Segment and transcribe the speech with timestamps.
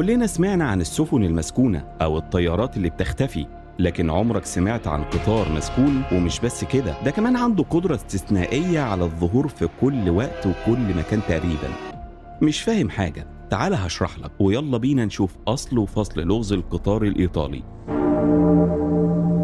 [0.00, 3.46] كلنا سمعنا عن السفن المسكونة أو الطيارات اللي بتختفي
[3.78, 9.04] لكن عمرك سمعت عن قطار مسكون؟ ومش بس كده ده كمان عنده قدرة استثنائية على
[9.04, 11.68] الظهور في كل وقت وكل مكان تقريبا.
[12.42, 17.62] مش فاهم حاجة تعال هشرح لك ويلا بينا نشوف أصل وفصل لغز القطار الإيطالي.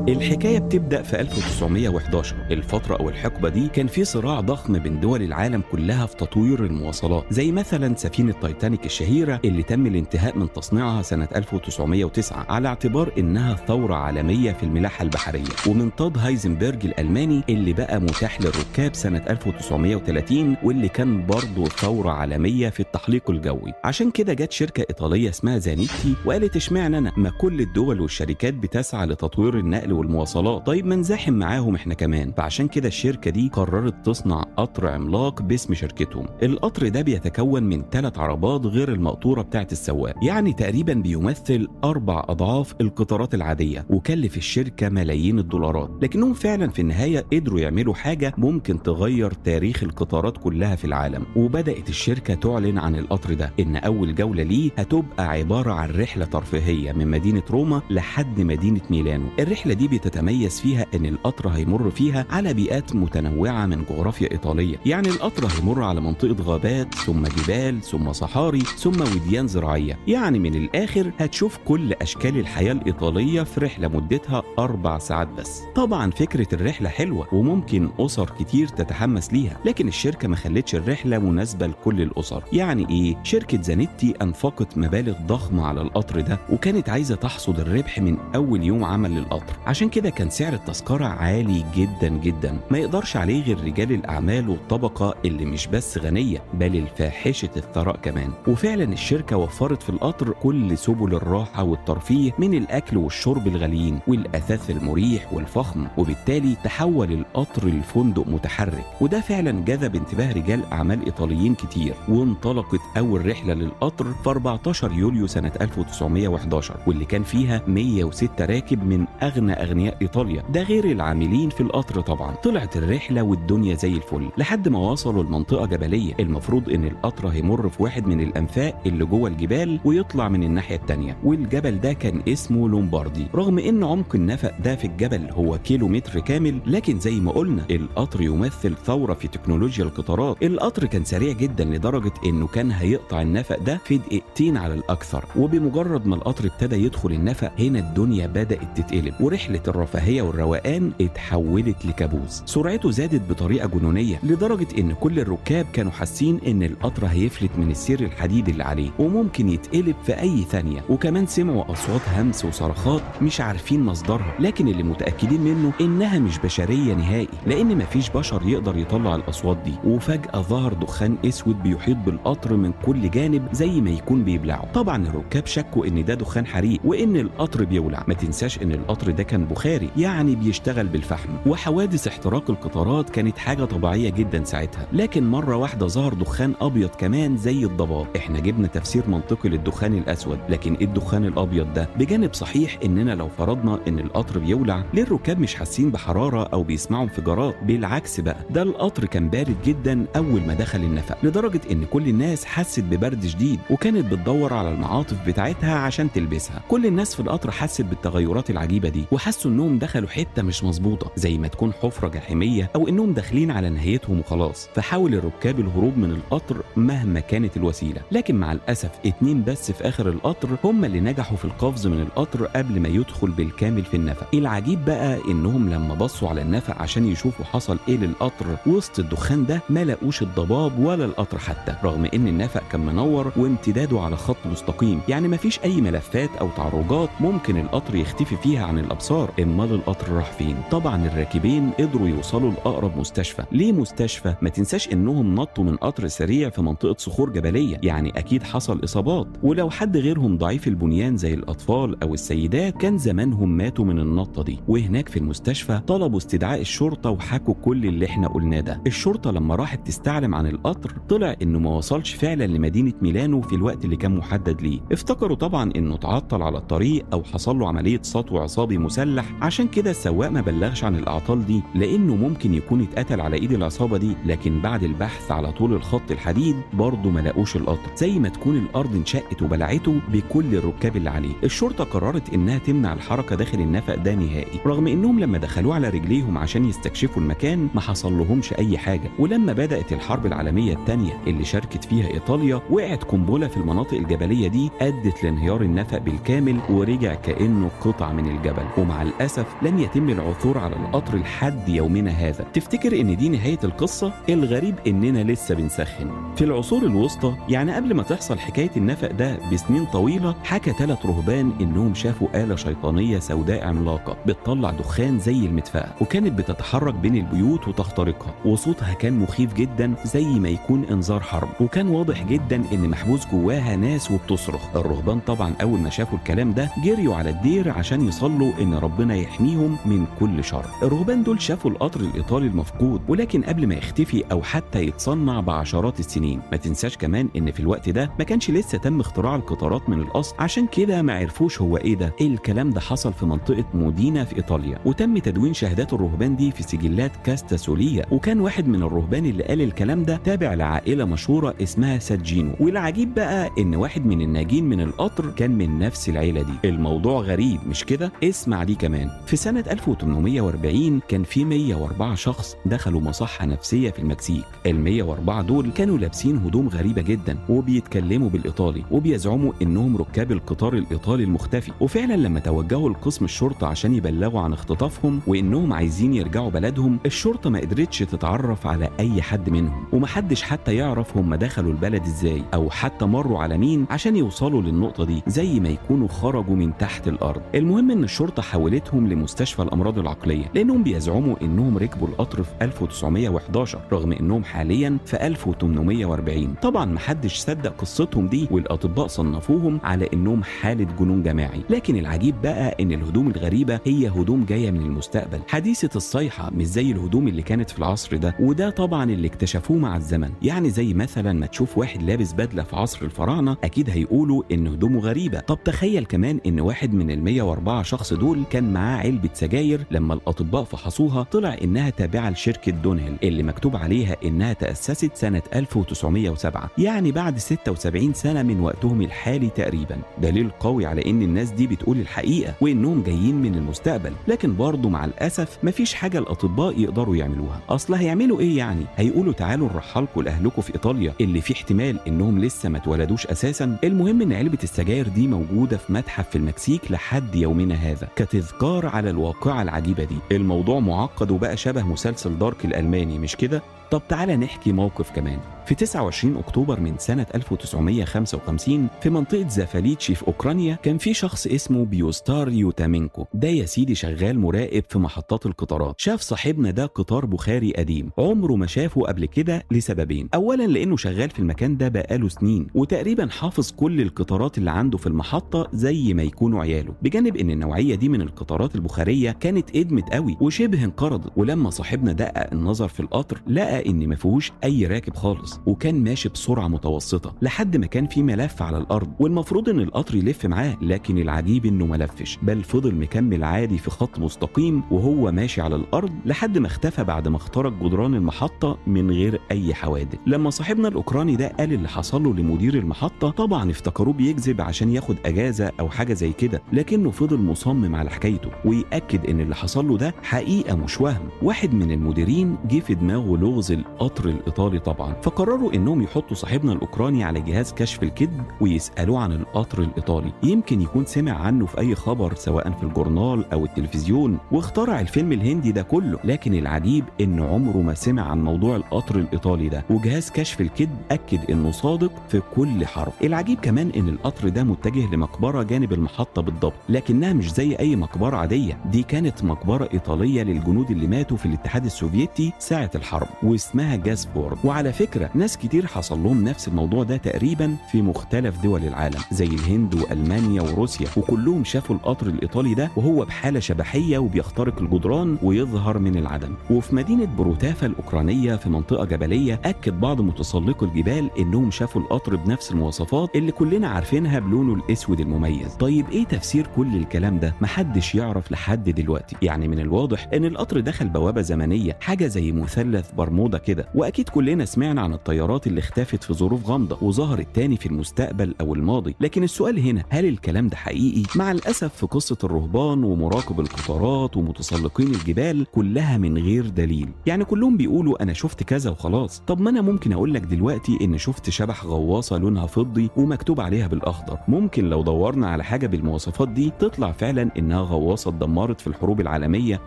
[0.09, 5.62] الحكاية بتبدأ في 1911 الفترة أو الحقبة دي كان في صراع ضخم بين دول العالم
[5.73, 11.28] كلها في تطوير المواصلات زي مثلا سفينة تايتانيك الشهيرة اللي تم الانتهاء من تصنيعها سنة
[11.37, 15.42] 1909 على اعتبار إنها ثورة عالمية في الملاحة البحرية.
[15.66, 22.80] ومنطاد هايزنبرج الألماني اللي بقى متاح للركاب سنة 1930 واللي كان برضه ثورة عالمية في
[22.80, 23.73] التحليق الجوي.
[23.84, 29.06] عشان كده جت شركة إيطالية اسمها زانيتي وقالت اشمعنى أنا؟ ما كل الدول والشركات بتسعى
[29.06, 30.66] لتطوير النقل والمواصلات.
[30.66, 32.33] طيب ما نزاحم معاهم إحنا كمان.
[32.36, 36.27] فعشان كده الشركة دي قررت تصنع قطر عملاق باسم شركتهم.
[36.42, 40.14] القطر ده بيتكون من ثلاث عربات غير المقطورة بتاعه السواق.
[40.22, 45.91] يعني تقريبا بيمثل أربع أضعاف القطارات العادية وكلف الشركة ملايين الدولارات.
[46.02, 51.27] لكنهم فعلا في النهاية قدروا يعملوا حاجة ممكن تغير تاريخ القطارات كلها في العالم.
[51.36, 56.92] وبدأت الشركة تعلن عن القطر ده إن أول جولة ليه هتبقى عبارة عن رحلة ترفيهية
[56.92, 59.27] من مدينة روما لحد مدينة ميلانو.
[59.41, 64.77] الرحلة دي بتتميز فيها إن القطر هيمر فيها على بيئات متنوعة من جغرافيا إيطالية.
[64.87, 69.98] يعني القطر هيمر على منطقة غابات ثم جبال ثم صحاري ثم وديان زراعية.
[70.09, 75.62] يعني من الآخر هتشوف كل أشكال الحياة الإيطالية في رحلة مدتها أربع ساعات بس.
[75.75, 81.67] طبعا فكرة الرحلة حلوة وممكن أسر كتير تتحمس ليها لكن الشركة ما خلتش الرحلة مناسبة
[81.67, 82.42] لكل الأسر.
[82.53, 88.17] يعني إيه؟ شركة زانيتي أنفقت مبالغ ضخمة على القطر ده وكانت عايزة تحصد الربح من
[88.34, 89.57] أول يوم عمل للقطر.
[89.77, 92.58] عشان كده كان سعر التذكرة عالي جدا جدا.
[92.70, 98.30] ما يقدرش عليه غير رجال الأعمال والطبقة اللي مش بس غنية بل الفاحشة الثراء كمان.
[98.48, 105.33] وفعلا الشركة وفرت في القطر كل سبل الراحة والترفيه من الأكل والشرب الغاليين والأثاث المريح
[105.33, 108.84] والفخم وبالتالي تحول القطر لفندق متحرك.
[109.01, 111.95] وده فعلا جذب انتباه رجال أعمال إيطاليين كتير.
[112.08, 119.06] وانطلقت أول رحلة للقطر في 14 يوليو سنة 1911 واللي كان فيها 106 راكب من
[119.22, 122.34] أغنى أغنياء إيطاليا ده غير العاملين في القطر طبعا.
[122.34, 126.14] طلعت الرحلة والدنيا زي الفل لحد ما وصلوا لمنطقة جبلية.
[126.20, 131.16] المفروض إن القطر هيمر في واحد من الأنفاق اللي جوه الجبال ويطلع من الناحية التانية
[131.25, 133.26] والجبل ده كان اسمه لومباردي.
[133.34, 137.64] رغم إن عمق النفق ده في الجبل هو كيلو متر كامل لكن زي ما قلنا
[137.70, 140.43] القطر يمثل ثورة في تكنولوجيا القطارات.
[140.43, 145.25] القطر كان سريع جدا لدرجة إنه كان هيقطع النفق ده في دقيقتين على الأكثر.
[145.37, 149.14] وبمجرد ما القطر ابتدى يدخل النفق هنا الدنيا بدأت تتقلب.
[149.20, 152.43] ورحلة الرفاهية والروقان اتحولت لكابوس.
[152.46, 158.00] سرعته زادت بطريقة جنونية لدرجة إن كل الركاب كانوا حاسين إن القطر هيفلت من السير
[158.00, 160.81] الحديد اللي عليه وممكن يتقلب في أي ثانية.
[160.88, 166.94] وكمان سمعوا أصوات همس وصرخات مش عارفين مصدرها لكن اللي متأكدين منه إنها مش بشرية
[166.94, 169.73] نهائي لأن مفيش بشر يقدر يطلع الأصوات دي.
[169.84, 174.73] وفجأة ظهر دخان أسود بيحيط بالقطر من كل جانب زي ما يكون بيبلعه.
[174.73, 178.05] طبعا الركاب شكوا إن ده دخان حريق وإن القطر بيولع.
[178.08, 181.29] ما تنساش إن القطر ده كان بخاري يعني بيشتغل بالفحم.
[181.47, 184.87] وحوادث احتراق القطارات كانت حاجة طبيعية جدا ساعتها.
[184.93, 188.06] لكن مرة واحدة ظهر دخان أبيض كمان زي الضباب.
[188.17, 193.29] إحنا جبنا تفسير منطقي للدخان الأسود لكن إيه الدخان الأبيض ده؟ بجانب صحيح إننا لو
[193.29, 197.55] فرضنا إن القطر بيولع ليه الركاب مش حاسين بحرارة أو بيسمعوا انفجارات.
[197.62, 202.44] بالعكس بقى ده القطر كان بارد جدا أول ما دخل النفق لدرجة إن كل الناس
[202.44, 206.62] حست ببرد شديد وكانت بتدور على المعاطف بتاعتها عشان تلبسها.
[206.69, 211.38] كل الناس في القطر حست بالتغيرات العجيبة دي وحسوا إنهم دخلوا حتة مش مظبوطة زي
[211.38, 214.69] ما تكون حفرة جحيمية أو إنهم داخلين على نهايتهم وخلاص.
[214.75, 218.00] فحاول الركاب الهروب من القطر مهما كانت الوسيلة.
[218.12, 222.47] لكن مع الأسف اتنين بس في آخر القطر هم اللي نجحوا في القفز من القطر
[222.47, 224.26] قبل ما يدخل بالكامل في النفق.
[224.34, 229.61] العجيب بقى إنهم لما بصوا على النفق عشان يشوفوا حصل إيه للقطر وسط الدخان ده
[229.70, 231.75] ما لقوش الضباب ولا القطر حتى.
[231.84, 237.08] رغم إن النفق كان منور وامتداده على خط مستقيم يعني مفيش أي ملفات أو تعرجات
[237.20, 238.79] ممكن القطر يختفي فيها عن
[239.16, 243.44] الأبصار أمال القطر راح فين طبعا الراكبين قدروا يوصلوا لأقرب مستشفى.
[243.52, 247.80] ليه مستشفى؟ ما تنساش إنهم نطوا من قطر سريع في منطقة صخور جبلية.
[247.82, 249.26] يعني أكيد حصل إصابات.
[249.42, 254.58] ولو حد غيرهم ضعيف البنيان زي الأطفال أو السيدات كان زمانهم ماتوا من النطة دي.
[254.68, 258.80] وهناك في المستشفى طلبوا استدعاء الشرطة وحكوا كل اللي إحنا قلناه ده.
[258.86, 263.84] الشرطة لما راحت تستعلم عن القطر طلع إنه ما وصلش فعلا لمدينة ميلانو في الوقت
[263.84, 264.80] اللي كان محدد ليه.
[264.92, 269.69] افتكروا طبعا إنه تعطل على الطريق أو حصل له عملية سطو عصابي مسلح مسلح عشان
[269.69, 274.17] كده السواق ما بلغش عن الأعطال دي لأنه ممكن يكون اتقتل على إيد العصابة دي
[274.26, 277.91] لكن بعد البحث على طول الخط الحديد برضه ما لقوش القطر.
[277.97, 281.32] زي ما تكون الأرض انشقت وبلعته بكل الركاب اللي عليه.
[281.44, 284.61] الشرطة قررت إنها تمنع الحركة داخل النفق ده نهائي.
[284.67, 289.11] رغم إنهم لما دخلوه على رجليهم عشان يستكشفوا المكان ما حصل لهمش أي حاجة.
[289.19, 294.70] ولما بدأت الحرب العالمية الثانية اللي شاركت فيها إيطاليا وقعت قنبلة في المناطق الجبلية دي
[294.81, 298.67] أدت لانهيار النفق بالكامل ورجع كأنه قطع من الجبل.
[298.79, 302.44] ومع الأسف لم يتم العثور على القطر لحد يومنا هذا.
[302.54, 306.10] تفتكر إن دي نهاية القصة؟ الغريب إننا لسه بنسخن.
[306.37, 311.52] في العصور الوسطى يعني قبل ما تحصل حكاية النفق ده بسنين طويلة حكى ثلاث رهبان
[311.60, 318.34] إنهم شافوا آلة شيطانية سوداء عملاقة بتطلع دخان زي المدفأة وكانت بتتحرك بين البيوت وتخترقها.
[318.44, 321.48] وصوتها كان مخيف جدا زي ما يكون إنذار حرب.
[321.60, 324.76] وكان واضح جدا إن محبوس جواها ناس وبتصرخ.
[324.76, 329.76] الرهبان طبعا أول ما شافوا الكلام ده جريوا على الدير عشان يصلوا إن ربنا يحميهم
[329.86, 330.64] من كل شر.
[330.82, 336.40] الرهبان دول شافوا القطر الإيطالي المفقود ولكن قبل ما يختفي أو حتى يتصنع بعشرات السنين.
[336.52, 340.34] ما تنساش كمان إن في الوقت ده ما كانش لسه تم اختراع القطارات من الاصل
[340.38, 342.12] عشان كده ما عرفوش هو إيه ده.
[342.20, 347.12] الكلام ده حصل في منطقة مودينا في إيطاليا؟ وتم تدوين شهادات الرهبان دي في سجلات
[347.24, 352.52] كاستا سوليا وكان واحد من الرهبان اللي قال الكلام ده تابع لعائلة مشهورة اسمها ساجينو.
[352.60, 356.68] والعجيب بقى إن واحد من الناجين من القطر كان من نفس العيلة دي.
[356.68, 359.11] الموضوع غريب مش كده؟ اسمع دي كمان.
[359.26, 364.44] في سنة 1840 كان في 104 شخص دخلوا مصحة نفسية في المكسيك.
[364.67, 371.25] ال 104 دول كانوا لابسين هدوم غريبة جدا وبيتكلموا بالإيطالي وبيزعموا إنهم ركاب القطار الإيطالي
[371.25, 371.73] المختفي.
[371.81, 377.61] وفعلا لما توجهوا لقسم الشرطة عشان يبلغوا عن اختطافهم وإنهم عايزين يرجعوا بلدهم الشرطة ما
[377.61, 383.05] قدرتش تتعرف على أي حد منهم ومحدش حتى يعرف هم دخلوا البلد إزاي أو حتى
[383.05, 387.43] مروا على مين عشان يوصلوا للنقطة دي زي ما يكونوا خرجوا من تحت الأرض.
[387.55, 394.12] المهم إن الشرطة حولتهم لمستشفى الأمراض العقلية لأنهم بيزعموا إنهم ركبوا القطر في 1911 رغم
[394.12, 401.23] إنهم حاليا في 1840 طبعا محدش صدق قصتهم دي والأطباء صنفوهم على إنهم حالة جنون
[401.23, 401.61] جماعي.
[401.70, 405.41] لكن العجيب بقى إن الهدوم الغريبة هي هدوم جاية من المستقبل.
[405.49, 409.97] حديثة الصيحة مش زي الهدوم اللي كانت في العصر ده وده طبعا اللي اكتشفوه مع
[409.97, 410.31] الزمن.
[410.43, 415.00] يعني زي مثلا ما تشوف واحد لابس بدلة في عصر الفراعنة أكيد هيقولوا إن هدومه
[415.00, 415.41] غريبة.
[415.41, 420.14] طب تخيل كمان إن واحد من ال 104 شخص دول كان معاه علبة سجاير لما
[420.14, 427.12] الأطباء فحصوها طلع إنها تابعة لشركة دونهيل اللي مكتوب عليها إنها تأسست سنة 1907 يعني
[427.12, 429.96] بعد 76 سنة من وقتهم الحالي تقريبا.
[430.22, 435.04] دليل قوي على إن الناس دي بتقول الحقيقة وإنهم جايين من المستقبل لكن برضه مع
[435.04, 437.60] الأسف مفيش حاجة الأطباء يقدروا يعملوها.
[437.69, 442.69] أصل هيعملوا إيه يعني؟ هيقولوا تعالوا نرحلكم لاهلكم في إيطاليا اللي فيه احتمال إنهم لسه
[442.69, 443.78] ما اتولدوش أساسا.
[443.84, 448.08] المهم إن علبة السجاير دي موجودة في متحف في المكسيك لحد يومنا هذا.
[448.36, 450.36] كتذكار على الواقعه العجيبة دي.
[450.36, 455.38] الموضوع معقد وبقى شبه مسلسل دارك الألماني مش كده؟ طب تعالى نحكي موقف كمان.
[455.66, 461.84] في 29 أكتوبر من سنة 1955 في منطقة زافاليتشي في أوكرانيا كان في شخص اسمه
[461.84, 463.26] بيوستار يوتامينكو.
[463.34, 465.94] ده يا سيدي شغال مراقب في محطات القطارات.
[466.00, 468.10] شاف صاحبنا ده قطار بخاري قديم.
[468.18, 470.28] عمره ما شافه قبل كده لسببين.
[470.34, 475.06] اولا لأنه شغال في المكان ده بقاله سنين وتقريبا حافظ كل القطارات اللي عنده في
[475.06, 476.94] المحطة زي ما يكونوا عياله.
[477.02, 482.52] بجانب إن النوعية دي من القطارات البخارية كانت إدمت قوي وشبه انقرضت ولما صاحبنا دقق
[482.52, 485.56] النظر في القطر لقى إن ما فيهوش أي راكب خالص.
[485.67, 490.46] وكان ماشي بسرعة متوسطة لحد ما كان في ملف على الأرض والمفروض إن القطر يلف
[490.46, 495.60] معاه لكن العجيب إنه ما لفش بل فضل مكمل عادي في خط مستقيم وهو ماشي
[495.60, 500.19] على الأرض لحد ما اختفى بعد ما اخترق جدران المحطة من غير أي حوادث.
[500.27, 505.17] لما صاحبنا الأوكراني ده قال اللي حصل له لمدير المحطة طبعا افتكروه بيكذب عشان ياخد
[505.27, 509.96] أجازة أو حاجة زي كده لكنه فضل مصمم على حكايته ويأكد إن اللي حصل له
[509.98, 511.29] ده حقيقة مش وهم.
[511.43, 515.13] واحد من المديرين جه في دماغه لغز القطر الإيطالي طبعا
[515.47, 520.33] فقرروا إنهم يحطوا صاحبنا الأوكراني على جهاز كشف الكذب ويسألوه عن القطر الإيطالي.
[520.43, 525.73] يمكن يكون سمع عنه في أي خبر سواء في الجورنال أو التلفزيون واخترع الفيلم الهندي
[525.73, 526.19] ده كله.
[526.25, 531.50] لكن العجيب إن عمره ما سمع عن موضوع القطر الإيطالي ده وجهاز كشف الكذب أكد
[531.50, 533.23] إنه صادق في كل حرف.
[533.25, 538.37] العجيب كمان إن القطر ده متجه لمقبرة جانب المحطة بالضبط لكنها مش زي أي مقبرة
[538.37, 538.79] عادية.
[538.93, 544.93] دي كانت مقبرة إيطالية للجنود اللي ماتوا في الاتحاد السوفيتي ساعة الحرب واسمها جاسبورد وعلى
[544.93, 549.95] فكرة ناس كتير حصل لهم نفس الموضوع ده تقريبا في مختلف دول العالم زي الهند
[549.95, 556.55] وألمانيا وروسيا وكلهم شافوا القطر الإيطالي ده وهو بحالة شبحية وبيخترق الجدران ويظهر من العدم.
[556.71, 562.71] وفي مدينة بروتافا الأوكرانية في منطقة جبلية أكد بعض متسلقي الجبال إنهم شافوا القطر بنفس
[562.73, 565.75] المواصفات اللي كلنا عارفينها بلونه الأسود المميز.
[565.75, 569.37] طيب إيه تفسير كل الكلام ده؟ محدش يعرف لحد دلوقتي.
[569.43, 574.64] يعني من الواضح إن القطر دخل بوابة زمنية حاجة زي مثلث برمودا كده وأكيد كلنا
[574.64, 579.14] سمعنا عن الطيارات اللي اختفت في ظروف غامضة وظهرت تاني في المستقبل أو الماضي.
[579.21, 585.06] لكن السؤال هنا هل الكلام ده حقيقي؟ مع الأسف في قصة الرهبان ومراقب القطارات ومتسلقين
[585.06, 587.09] الجبال كلها من غير دليل.
[587.26, 589.42] يعني كلهم بيقولوا أنا شفت كذا وخلاص.
[589.47, 593.87] طب ما أنا ممكن أقول لك دلوقتي إن شفت شبح غواصة لونها فضي ومكتوب عليها
[593.87, 594.38] بالأخضر.
[594.49, 599.80] ممكن لو دورنا على حاجة بالمواصفات دي تطلع فعلا إنها غواصة اتدمرت في الحروب العالمية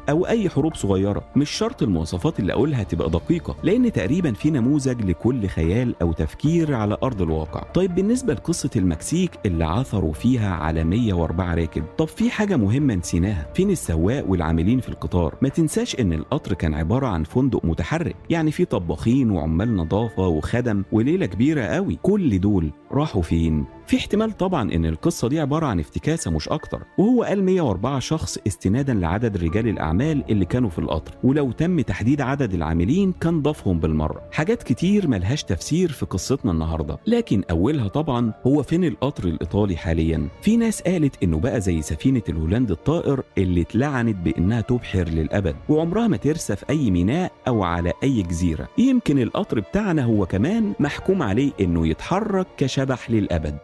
[0.09, 1.23] أو أي حروب صغيرة.
[1.35, 6.73] مش شرط المواصفات اللي أقولها تبقى دقيقة لأن تقريبا في نموذج لكل خيال أو تفكير
[6.75, 7.63] على أرض الواقع.
[7.73, 13.47] طيب بالنسبة لقصة المكسيك اللي عثروا فيها على 104 راكب طب في حاجة مهمة نسيناها.
[13.53, 18.15] فين السواق والعاملين في القطار؟ ما تنساش إن القطر كان عبارة عن فندق متحرك.
[18.29, 21.99] يعني في طباخين وعمال نظافة وخدم وليلة كبيرة قوي.
[22.01, 26.83] كل دول راحوا فين؟ في احتمال طبعا إن القصة دي عبارة عن افتكاسة مش أكتر
[26.97, 32.21] وهو قال 104 شخص استنادا لعدد رجال الأعمال اللي كانوا في القطر ولو تم تحديد
[32.21, 34.21] عدد العاملين كان ضافهم بالمرة.
[34.31, 40.27] حاجات كتير ملهاش تفسير في قصتنا النهارده لكن أولها طبعا هو فين القطر الإيطالي حاليا؟
[40.41, 46.07] في ناس قالت إنه بقى زي سفينة الهولند الطائر اللي اتلعنت بإنها تبحر للأبد وعمرها
[46.07, 48.67] ما ترسى في أي ميناء أو على أي جزيرة.
[48.77, 53.57] يمكن القطر بتاعنا هو كمان محكوم عليه إنه يتحرك كشبح للأبد.